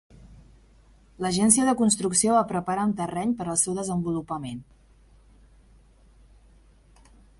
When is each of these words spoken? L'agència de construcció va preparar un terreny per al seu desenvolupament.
L'agència 1.25 1.67
de 1.67 1.75
construcció 1.81 2.37
va 2.37 2.45
preparar 2.51 2.85
un 2.91 2.95
terreny 3.01 3.35
per 3.41 3.47
al 3.53 3.59
seu 3.65 3.77
desenvolupament. 3.81 4.65